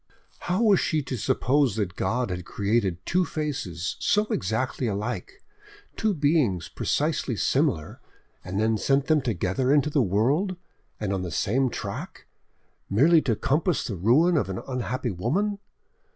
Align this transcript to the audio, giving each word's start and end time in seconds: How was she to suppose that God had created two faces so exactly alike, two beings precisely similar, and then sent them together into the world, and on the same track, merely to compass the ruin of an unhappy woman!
How 0.39 0.63
was 0.63 0.79
she 0.79 1.03
to 1.03 1.15
suppose 1.15 1.75
that 1.75 1.95
God 1.95 2.31
had 2.31 2.43
created 2.43 2.97
two 3.05 3.23
faces 3.23 3.97
so 3.99 4.25
exactly 4.31 4.87
alike, 4.87 5.43
two 5.95 6.15
beings 6.15 6.67
precisely 6.69 7.35
similar, 7.35 8.01
and 8.43 8.59
then 8.59 8.79
sent 8.79 9.05
them 9.05 9.21
together 9.21 9.71
into 9.71 9.91
the 9.91 10.01
world, 10.01 10.55
and 10.99 11.13
on 11.13 11.21
the 11.21 11.29
same 11.29 11.69
track, 11.69 12.25
merely 12.89 13.21
to 13.21 13.35
compass 13.35 13.83
the 13.83 13.95
ruin 13.95 14.37
of 14.37 14.49
an 14.49 14.59
unhappy 14.67 15.11
woman! 15.11 15.59